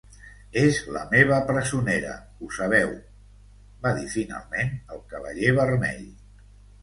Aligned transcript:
"És 0.59 0.77
la 0.93 1.01
meva 1.09 1.35
presonera, 1.49 2.15
ho 2.41 2.47
sabeu!", 2.57 2.95
va 3.85 3.93
dir 3.99 4.07
finalment 4.15 4.73
el 4.95 5.03
Cavaller 5.13 5.53
vermell. 5.61 6.03